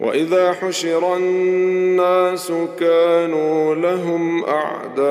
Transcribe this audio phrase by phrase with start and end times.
[0.00, 5.10] واذا حشر الناس كانوا لهم اعداء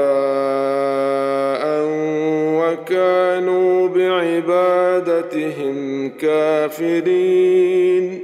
[2.59, 8.19] وكانوا بعبادتهم كافرين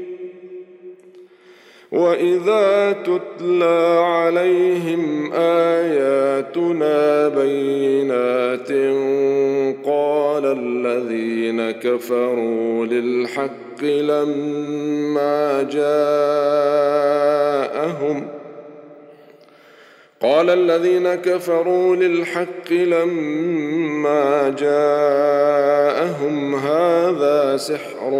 [1.91, 8.71] واذا تتلى عليهم اياتنا بينات
[9.85, 18.27] قال الذين كفروا للحق الحق لما جاءهم
[20.21, 28.11] قال الذين كفروا للحق لما جاءهم هذا سحر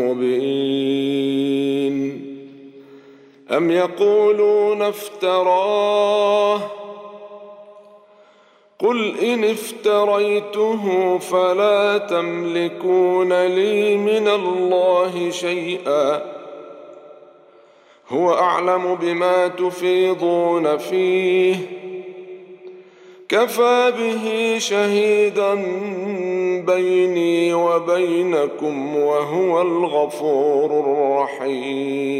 [0.00, 2.30] مبين
[3.50, 6.70] ام يقولون افتراه
[8.80, 10.84] قل ان افتريته
[11.18, 16.22] فلا تملكون لي من الله شيئا
[18.08, 21.54] هو اعلم بما تفيضون فيه
[23.28, 25.54] كفى به شهيدا
[26.66, 32.19] بيني وبينكم وهو الغفور الرحيم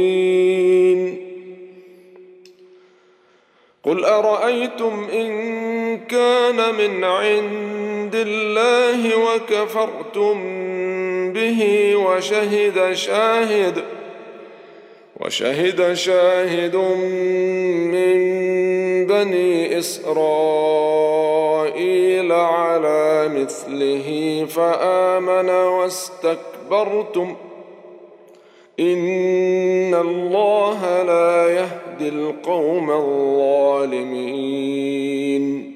[3.85, 5.27] قل ارايتم ان
[5.99, 10.41] كان من عند الله وكفرتم
[11.33, 13.83] به وشهد شاهد
[15.19, 16.75] وشهد شاهد
[17.95, 18.27] من
[19.07, 27.35] بني اسرائيل على مثله فامن واستكبرتم
[28.81, 35.71] إن الله لا يهدي القوم الظالمين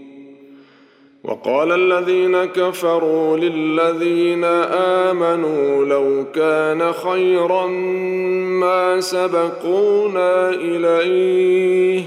[1.24, 4.44] وقال الذين كفروا للذين
[5.04, 7.66] آمنوا لو كان خيرا
[8.60, 12.04] ما سبقونا إليه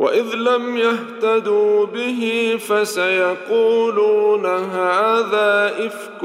[0.00, 6.22] واذ لم يهتدوا به فسيقولون هذا افك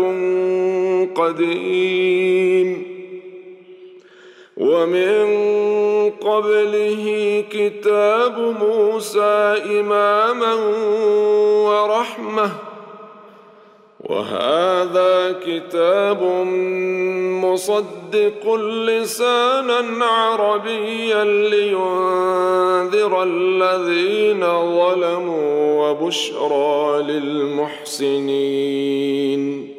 [1.19, 2.83] قديم
[4.57, 5.27] ومن
[6.11, 10.53] قبله كتاب موسى اماما
[11.69, 12.49] ورحمه
[14.09, 16.23] وهذا كتاب
[17.43, 24.39] مصدق لسانا عربيا لينذر الذين
[24.75, 29.74] ظلموا وبشرى للمحسنين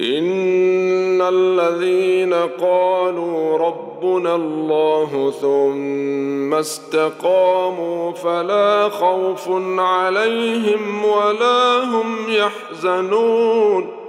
[0.00, 9.48] ان الذين قالوا ربنا الله ثم استقاموا فلا خوف
[9.78, 13.99] عليهم ولا هم يحزنون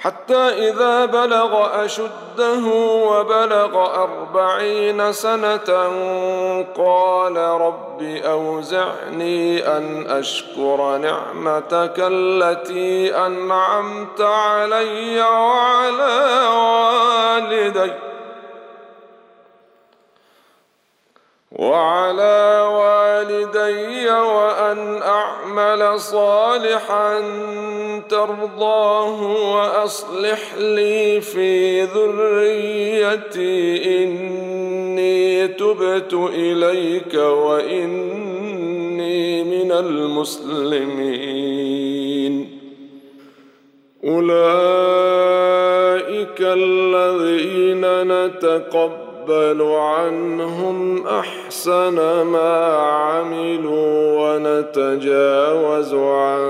[0.00, 2.64] حتى إذا بلغ أشده
[3.08, 5.88] وبلغ أربعين سنة
[6.76, 16.16] قال رب أوزعني أن أشكر نعمتك التي أنعمت علي وعلى
[16.48, 17.92] والدي
[21.52, 22.89] وعلى والدي
[23.40, 27.20] والدي وأن أعمل صالحا
[28.08, 29.22] ترضاه
[29.56, 42.60] وأصلح لي في ذريتي إني تبت إليك وإني من المسلمين
[44.04, 54.34] أولئك الذين نتقبل نقبل عنهم احسن ما عملوا
[54.74, 56.48] ونتجاوز عن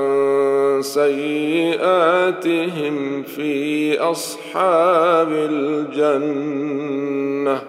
[0.82, 7.62] سيئاتهم في اصحاب الجنه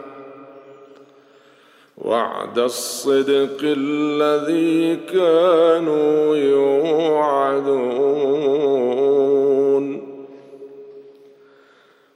[1.98, 9.01] وعد الصدق الذي كانوا يوعدون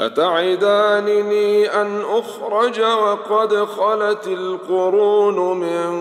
[0.00, 5.94] اتعدانني ان اخرج وقد خلت القرون من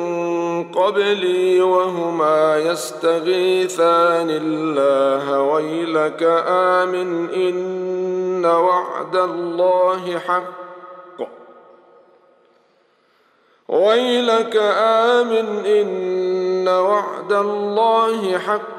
[0.71, 11.23] قبلي وهما يستغيثان الله ويلك امن ان وعد الله حق
[13.67, 18.78] ويلك امن ان وعد الله حق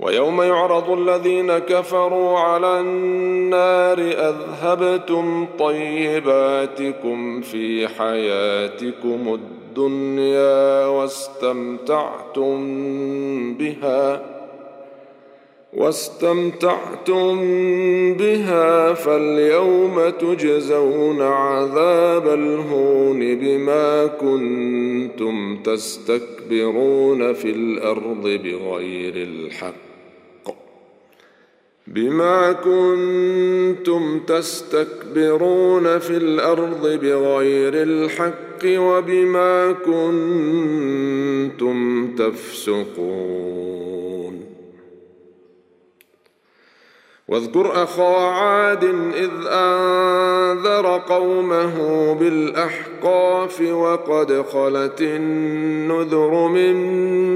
[0.00, 12.58] ويوم يعرض الذين كفروا على النار اذهبتم طيباتكم في حياتكم الدنيا واستمتعتم
[13.54, 14.30] بها
[15.74, 17.36] واستمتعتم
[18.14, 29.74] بها فاليوم تجزون عذاب الهون بما كنتم تستكبرون يستكبرون في الارض بغير الحق
[31.86, 44.13] بما كنتم تستكبرون في الارض بغير الحق وبما كنتم تفسقون
[47.28, 51.74] واذكر اخا عاد اذ انذر قومه
[52.14, 56.74] بالاحقاف وقد خلت النذر من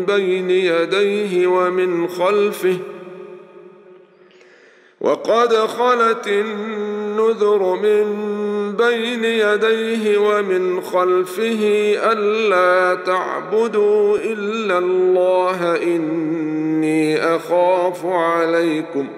[0.05, 2.79] بين يديه ومن خلفه
[5.01, 8.05] وقد خلت النذر من
[8.77, 11.59] بين يديه ومن خلفه
[12.13, 19.18] ألا تعبدوا إلا الله إني أخاف عليكم ۖ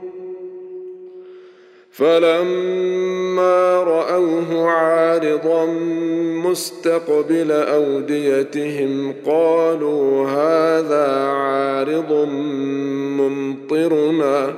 [2.01, 5.65] فلما رأوه عارضا
[6.45, 12.11] مستقبل أوديتهم قالوا هذا عارض
[13.19, 14.55] ممطرنا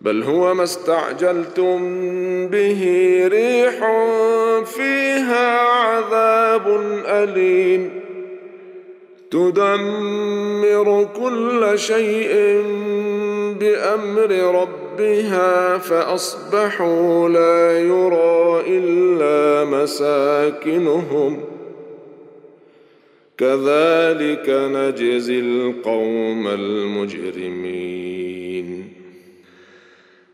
[0.00, 1.78] بل هو ما استعجلتم
[2.48, 2.82] به
[3.28, 3.78] ريح
[4.64, 6.68] فيها عذاب
[7.06, 7.90] أليم
[9.30, 12.34] تدمر كل شيء
[13.60, 21.40] بأمر رب ربها فأصبحوا لا يرى إلا مساكنهم
[23.38, 28.84] كذلك نجزي القوم المجرمين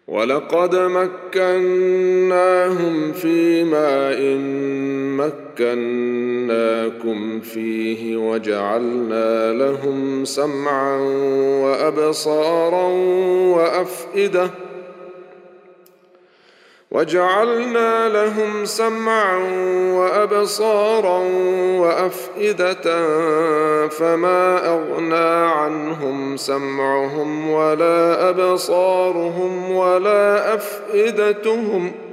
[0.08, 3.62] ولقد مكناهم في
[4.12, 4.66] إن
[5.16, 10.96] مكناهم مكناكم فيه وجعلنا لهم سمعا
[11.62, 12.84] وابصارا
[13.54, 14.50] وافئده
[16.90, 19.38] وجعلنا لهم سمعا
[19.92, 21.18] وابصارا
[21.80, 22.76] وافئده
[23.88, 32.07] فما اغنى عنهم سمعهم ولا ابصارهم ولا افئدتهم ۖ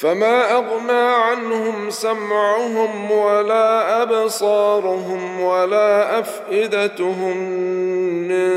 [0.00, 7.36] فما اغنى عنهم سمعهم ولا ابصارهم ولا افئدتهم
[8.28, 8.50] من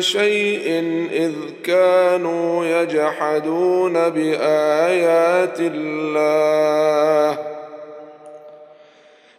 [0.00, 0.66] شيء
[1.12, 1.32] اذ
[1.64, 7.55] كانوا يجحدون بايات الله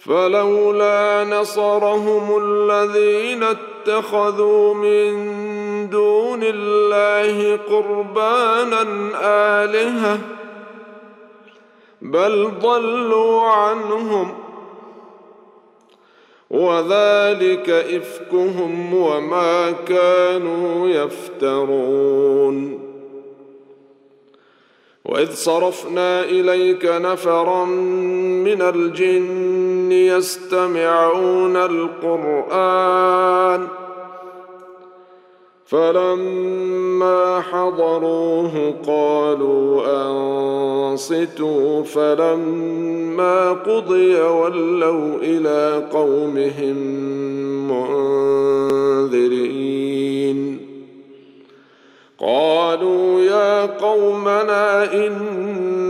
[0.00, 5.10] فلولا نصرهم الذين اتخذوا من
[5.90, 8.82] دون الله قربانا
[9.64, 10.18] الهه
[12.02, 14.34] بل ضلوا عنهم
[16.50, 22.80] وذلك افكهم وما كانوا يفترون
[25.04, 29.59] واذ صرفنا اليك نفرا من الجن
[29.92, 33.66] يستمعون القرآن
[35.66, 39.82] فلما حضروه قالوا
[40.90, 46.76] أنصتوا فلما قضي ولوا إلى قومهم
[47.68, 50.60] منذرين
[52.18, 55.89] قالوا يا قومنا إن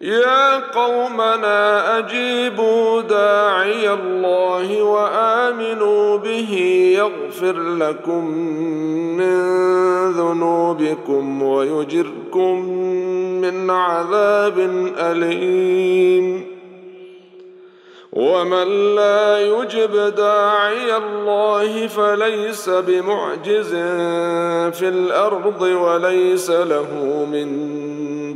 [0.00, 6.52] يا قومنا اجيبوا داعي الله وامنوا به
[6.98, 8.24] يغفر لكم
[9.16, 9.36] من
[10.12, 12.60] ذنوبكم ويجركم
[13.40, 14.58] من عذاب
[14.98, 16.46] اليم
[18.12, 23.68] ومن لا يجب داعي الله فليس بمعجز
[24.76, 26.88] في الارض وليس له
[27.32, 27.70] من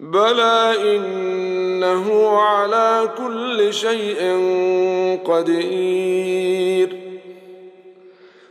[0.00, 4.20] بلى انه على كل شيء
[5.26, 7.00] قدير